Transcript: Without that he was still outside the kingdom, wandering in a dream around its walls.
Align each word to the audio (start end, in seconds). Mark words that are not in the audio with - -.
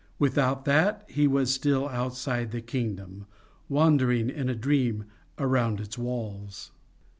Without 0.17 0.65
that 0.65 1.03
he 1.07 1.27
was 1.27 1.53
still 1.53 1.87
outside 1.89 2.49
the 2.49 2.59
kingdom, 2.59 3.27
wandering 3.69 4.31
in 4.31 4.49
a 4.49 4.55
dream 4.55 5.05
around 5.37 5.79
its 5.79 5.95
walls. 5.95 6.71